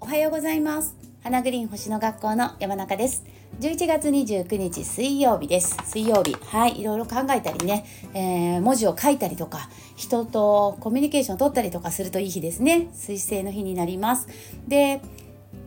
[0.00, 0.94] おはようございます。
[1.22, 3.24] 花グリーン星の学校の山中です。
[3.60, 5.78] 11月29日水曜日です。
[5.86, 6.34] 水曜日。
[6.34, 12.90] はいいろいろ考えたりね、えー、文字を書いたりとか人とコミュニケーションを取ったりとかするといい日ですね。
[12.92, 14.28] 水星の日になります。
[14.68, 15.00] で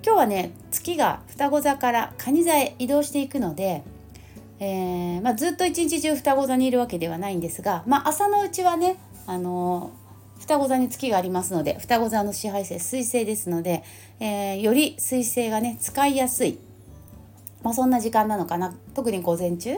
[0.05, 3.83] 今日はね月が双子座から蟹座へ移動していくので
[4.59, 8.97] えー、まあ、ずっと一日中双子座にいるわけではないんですが、まあ、朝のうちはね、
[9.27, 9.91] あの、
[10.39, 13.83] 双子座に月がありますので双子座の支配性水星ですので、
[14.19, 16.59] えー、より水星がね使いやすい、
[17.63, 18.75] まあ、そんな時間なのかな。
[18.93, 19.77] 特に午前中。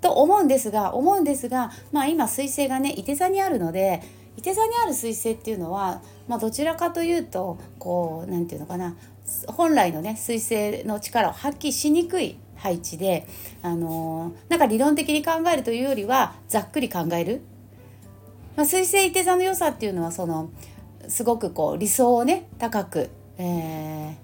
[0.00, 4.02] と思うんですが思うんですが、まあ、今水星がねいて座にあるので
[4.36, 8.96] いて座にある水星っていうのは、まあ、どちらかというとこう何て言うのかな。
[9.46, 13.28] 本来のね水星の力を発揮しにくい配置で、
[13.62, 17.42] あのー、なんか理論的に考えるというよりはざっくり考える。
[18.56, 20.50] まあ、水星いて座の良さっていうのはその
[21.08, 24.14] すごくこう理想をね高く、えー、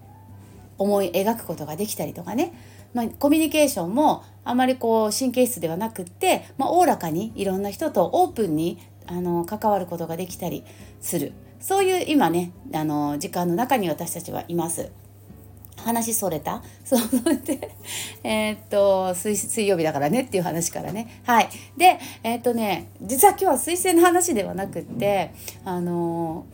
[0.79, 2.53] 思い描くことができたりとかね、
[2.95, 10.65] まあ、コミュニケーションもあまりこう神経質ではなくって、まあ、おおらかにいろんな人とオープンにあの関わることができたり
[11.01, 14.91] するそういう今ねあの時間の中に私たちはいます。
[15.89, 16.63] 話それた？
[16.85, 17.01] そう
[17.45, 17.71] で
[18.23, 21.21] え、っと水水曜日だからねっていう話からね。
[21.25, 21.49] はい。
[21.77, 25.33] でえー、っとね実は今日は水星の話ではなくって
[25.65, 26.45] あの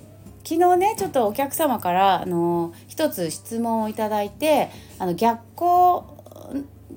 [0.45, 6.15] 昨日ねちょっとお客様からあの一つ質問をいただいてあの逆光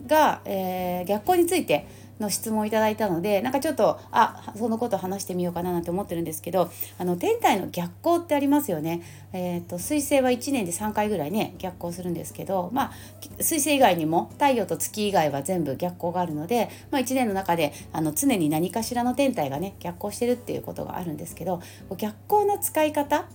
[0.08, 1.88] が、えー、逆光について
[2.20, 9.02] の質問をいただいたのでなんかちょっとあそのこと話してみようかななんて思ってるんですけどあの天体の逆光ってありますよね。
[9.34, 21.62] えーと、水星は1年で3回ぐらいね逆光するんですけど、まあ、水星以外にも太陽と月以外は全部逆光があるので、まあ、1年の中であの常に何かしらの天体がね逆光してるっていうことがあるんですけど
[21.98, 23.26] 逆光の使い方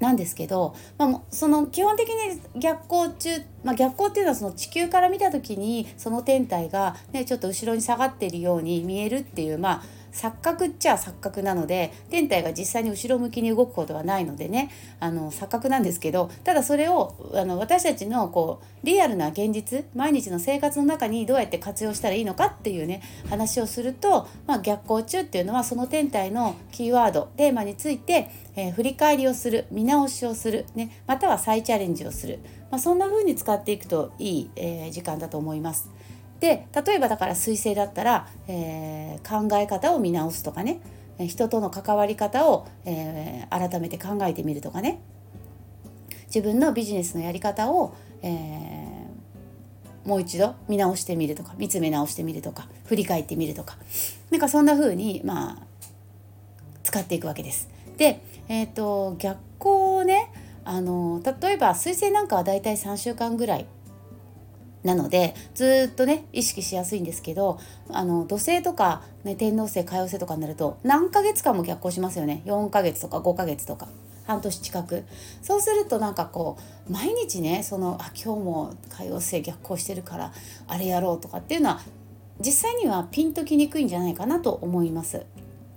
[0.00, 3.30] なんですけど、まあ、その基本的に逆光中、
[3.62, 32.40] まあ、逆光っていうのはその地球から見た時にその天体が、ね、ちょっと後ろに下がっているように見えるっていうまあ錯覚っちゃ錯覚なので天体が実際に後ろ向きに動くことはないのでねあの錯覚なんですけどただそれをあの私たちのこうリアルな現実毎日の生活の中にどうやって活用したらいいのかっていうね話をすると、まあ、逆光中っていうのはその天体のキーワードテーマについて、えー、振り返りをする見直しをする、ね、または再チャレンジをする、
[32.70, 35.90] まあ、そんな風に使っていくといい、えー、時間だと思います。
[36.40, 40.80] で例えばだから彗星だったら、えー、考え方を見直すとかね。
[41.26, 45.00] 人との関わり方を、えー、改めて考えてみるとかね。
[46.26, 53.76] 自分のビジネスのやり方を、えー、もう一度見直してみるとか見つめ直してみるとか振り返ってみるとか。
[54.30, 55.70] なんかそんな風にまあ
[56.82, 57.68] 使っていくわけです。
[57.98, 60.32] で、えーと、逆光をね
[60.64, 63.66] あの例えば彗星なんかはだいたい3週間ぐらい
[64.82, 67.58] なのでずっとね意識しやすいんですけど
[67.90, 73.88] あの土星とか、ね、天王星海王星とかになると何ヶ月間も逆行しますよね4ヶ月とか5ヶ月とか
[74.26, 75.04] 半年近く
[75.42, 76.56] そうするとなんかこ
[76.88, 80.32] う毎日ねそのあ今日も海王星逆行してるから
[80.68, 81.80] あれやろうとかっていうのは
[82.40, 85.26] 実際にはピンときにくいんじゃないかなと思います。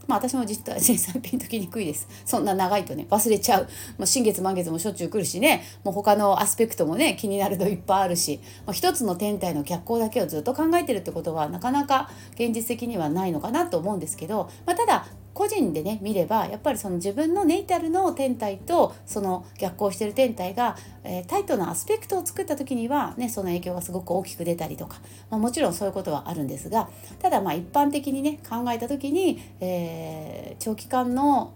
[0.08, 2.08] まあ私も実は生産ピンときにくいです。
[2.26, 3.64] そんな長いとね、忘れちゃう。
[3.98, 26.90] もう新月満月もしょっちゅう来るしね、もう他のアスペクトもね、気になるのいっぱいあるし、まあ、一つの天体の脚光だけをずっと考えてるってことはなかなか現実的にはないのかなと思うんですけど、まあ、ただ個人でね見ればやっぱりその自分のネイタルの天体とその逆行してる天体が、えー、タイトなアスペクトを作った時にはねその影響がすごく大きく出たりとか、まあ、もちろんそういうことはあるんですが
[27.20, 31.54] ただまあ一般的にね考えた時に、えー、長期間の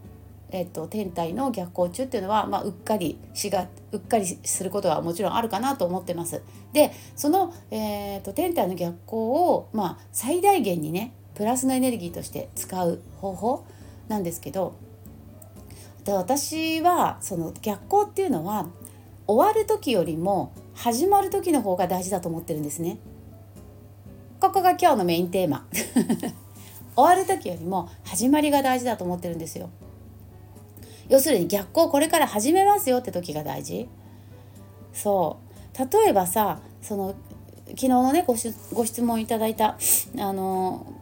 [0.50, 6.42] えっと、天体の逆行中っていうのは、まあ、うっかりしがうっかりすることはもちろんあるかなと思ってます。
[6.74, 13.66] でその、えーと、と天体の逆行を、まあ、最大限にねプラスのエネルギーとして使う方法
[14.08, 14.73] なんですけど
[16.08, 18.66] 私はその逆行っていうのは
[19.28, 22.97] 終わる時よりも始まる時の方が大事だと思ってるんですね。
[24.40, 25.67] ここが今日のメインテーマ
[26.96, 29.70] 終わる時よりも始まりが大事だと思ってるんですよ。
[31.09, 33.88] 要するに逆行これから始めますよって時が大事。
[34.94, 35.38] そ
[35.76, 37.16] う例えばさその
[37.67, 38.35] 昨日のねご
[38.73, 39.78] ご質問いただいた
[40.17, 40.97] あの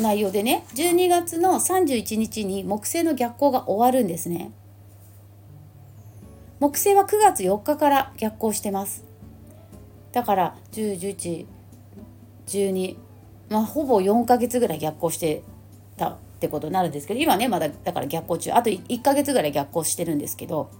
[0.00, 4.52] 内容でね12月の31日に木星の逆行が終わるんですね。
[6.60, 9.04] 木星は9月4日から逆行してます。
[10.12, 12.96] だから101112
[13.50, 15.42] まあほぼ4ヶ月ぐらい逆行して
[15.96, 18.52] たってことになるんですけど今ねまだだから逆行中。
[18.52, 20.70] あと1ヶ月ぐらい逆行してるんですけど。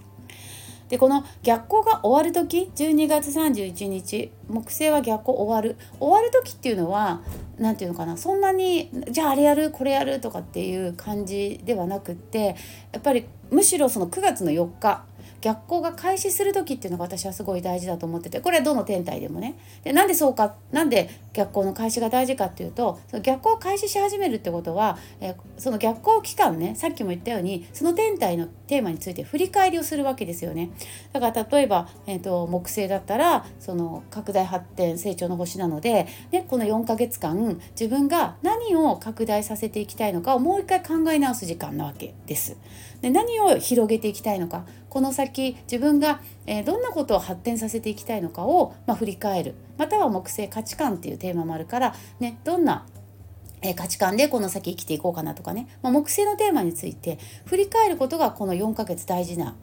[0.89, 5.75] でこの逆行が終わる時12月31日木星は逆行終わる。
[5.99, 7.21] 終わる時っていうのは
[7.63, 12.57] 何て言うのかなそんなにじゃああれやるこれやるとかっていう感じではなくって
[12.91, 15.05] やっぱりむしろその9月の4日
[15.43, 19.55] 逆行が開始する時っていうのが私はすごい大事だと思っててこれはどの天体でもね。
[19.83, 30.69] でなんでそうかなんで逆行の開始が大事かっていうとその逆行を開始し始めるってことは、えその逆行期間ねさっきも言ったようにその天体のテーマについて振り返りをするわけですよね。
[31.11, 42.55] だから例えば、えーと、木星だったらその拡大発展成長の星なので、ね、この4ヶ月間自分が何を拡大させていきたいのかをもう一回考え直す時間なわけです。
[43.01, 44.65] で何を広げていきたいのか。
[44.93, 49.55] この先自分が、え、どんなことを発展させていきたいのかを、まあ、振り返る。
[49.75, 52.85] または木星価値観っていうテーマもあるから、ね、どんな
[53.63, 59.55] え価値観でこの先生きていこうかなとかね、まあ、木星のテーマについて振り返ることがこの4ヶ月大事な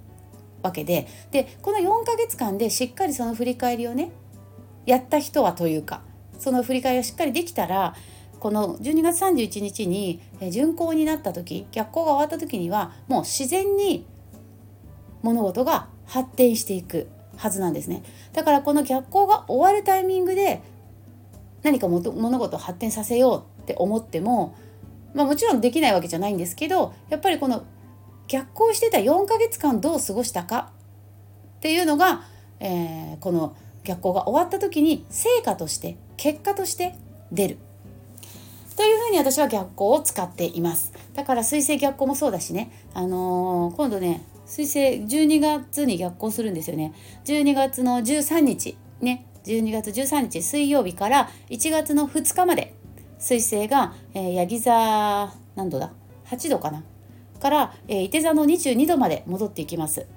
[0.63, 1.07] わけで。
[1.31, 4.11] でこの4ヶ月間でしっかりその振り返りをね
[4.85, 6.03] やった人はというか
[6.41, 7.95] その振り返りをしっかりできたら
[8.41, 14.07] この12月31日に巡行になった時逆行が終わった時にはもう自然に
[15.23, 18.03] 物事が発展していくはずなんですね。
[18.33, 20.63] だからこの逆行が終わるタイミングで
[21.63, 24.57] 何か物事を発展させようって思っても、
[25.15, 27.65] まあ、もちろんできないわけじゃないんですけどやっぱりこの
[28.29, 30.71] 逆行してた4ヶ月間どう過ごしたか
[31.59, 32.23] っていうのが、
[32.61, 36.95] えー、この逆行が終わった時に成果として結果として
[37.33, 37.59] 出る。
[38.77, 40.93] というふうに私は逆光を使っています。
[41.13, 42.71] だから水星逆光もそうだしね。
[42.95, 46.93] あのー、今度ね水星12月に逆行するんですよね。
[47.25, 49.25] 12月の13日ね。
[49.45, 52.75] 12月13日水曜日から1月の2日まで
[53.21, 55.93] 水星が、えー、ヤギ座何度だ
[56.27, 56.83] ？8度かな。
[57.39, 60.09] から、えー、伊手座の22度まで戻っていきます。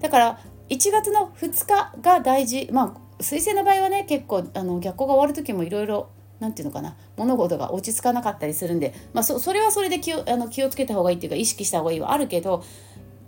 [0.00, 0.40] だから
[0.70, 2.70] 1月の2日が大事。
[2.72, 6.08] まあ水星の場合はね結構あの逆行が終わる時もいろいろ
[6.40, 6.96] 何て言うのかな。
[7.18, 12.64] 物事が落ち着かなかったりするんで、まあ、そそれはそれで気をあの気をつけた方がいいっていうか意識した方がいいはあるけど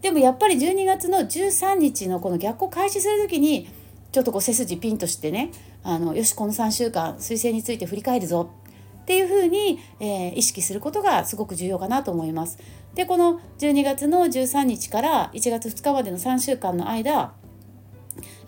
[0.02, 3.68] でもやっぱり12月の13日のこの逆行開始する時に
[4.10, 5.52] ちょっとこう背筋ピンとしてね
[5.84, 8.50] あのよしこの3週間彗星について振り返るぞ
[9.02, 12.58] っていうふうに、えー、意識することがすごく重要かなと思います。
[12.94, 17.32] でこの12月の13日から1月2日までの3週間の間、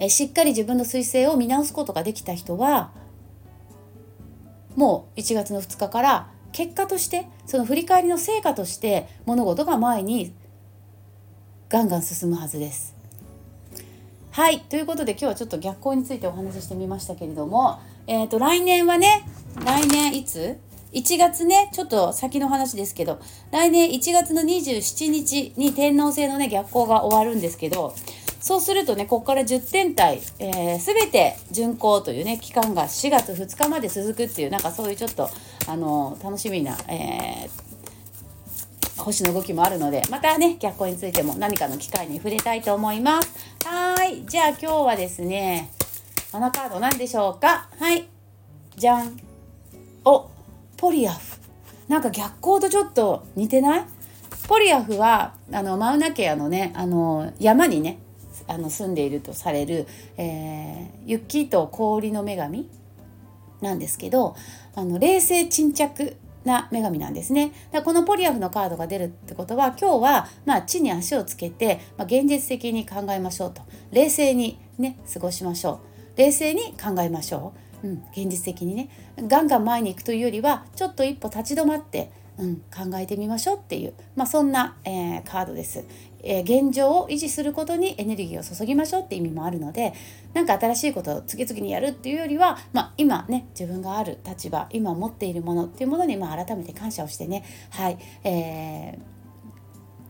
[0.00, 2.92] えー、しっかり自分の彗星を見直すことができた人は
[4.74, 10.34] もう1月の2日から結果としてその振り返りの成果として物事が前に
[11.68, 12.94] ガンガン進むはずです。
[14.30, 19.24] はいということで今日はちょっと逆行についてお話ししてみましたけれども、えー、と来年はね
[19.64, 20.58] 来年いつ
[20.92, 23.20] ？1月ねちょっと先の話ですけど
[23.50, 27.94] 来年1月の27日に天王星のね逆行が終わるんですけど
[28.40, 35.30] そうするとねここから10点体、えー、全て巡行というね期間が4月2日まで続くっていうなんかそういうちょっと
[35.66, 37.63] あの楽しみな、えー、
[39.04, 43.30] 星の動きもあるのでまたね逆行についても何かの機会に触れたいと思います。
[43.64, 44.24] はい。
[44.26, 45.70] じゃあ今日はですね
[46.32, 47.68] マナカード何でしょうか？
[47.78, 48.08] はい。
[48.76, 49.16] じゃん。
[50.04, 50.30] お
[50.76, 51.38] ポリアフ。
[51.86, 53.84] なんか逆光とちょっと似てない？
[54.48, 57.98] ポリアフはあのマウナケアのねあの山にね
[58.46, 59.86] あの住んでいるとされる、
[60.18, 62.68] えー、雪と氷の女神
[63.62, 64.36] なんですけど
[64.74, 67.52] あの冷静沈着な女神なんですね。
[67.72, 73.62] だこのポリアフのカードが出るってことは今日は、まあ、地に足をつけて、まあ、現実的に考えましょうと。
[73.92, 75.80] 冷静にね過ごしましょ
[76.16, 76.18] う。
[76.18, 78.88] 冷静に考えましょう、うん、現実的にね。
[79.16, 85.84] ガンガン前に行くというよりはちょっと一歩立ち止まってうん、考えてみましょうっていう、まあ、そんな、えー、カードです。
[86.26, 89.92] えー、現状を維持することにエネルギーを注ぎましょうって意味もあるので
[90.32, 99.14] 何か新しいことを次々にやるっていうよりは、まあ、今ね自分がある立場今持っているものっていうものに、まあ、改めて感謝をしてねはい、えー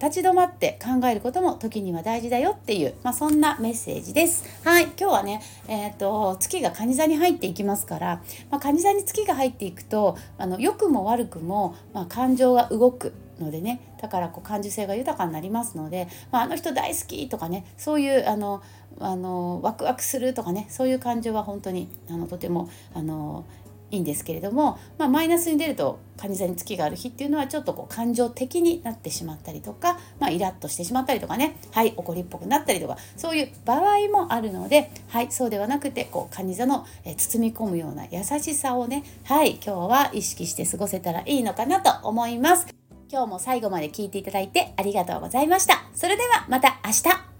[0.04, 4.44] 立ち止まって考えることも時には大事だよっていう、まあ、そんなメッセージです。
[4.62, 18.62] はい、今日はね、えーと、月が蟹座に入っていきますから、まあ、蟹座に月が入っていくとあの良くも悪くも、まあ、感情が動くのでねだからこう感受性が豊かになりますので、まあ、あの人大好きとかねそういうあの
[19.00, 23.46] あのワクワクするとかねそういう感情は本当にあのとてもあの
[23.94, 42.66] いいんですけれども、まあ、マイナスに出ると蟹座に月がある日っていうのはちょっとこう感情的になってしまったりとか、まあ、イラッとしてしまったりとかねはい怒りっぽくなったりとかそういう場合もあるのではいそうではなくてこう蟹座の、え包み込むような優しさをねはい今日は意識して過ごせたらいいのかなと思います。
[43.10, 47.33] 今日も最後まで聞いていただいてありがとうございましたそれではまた明日